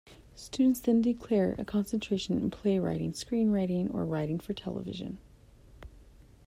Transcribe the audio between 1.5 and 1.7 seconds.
a